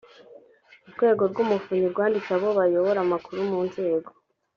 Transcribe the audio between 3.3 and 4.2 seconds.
mu nzego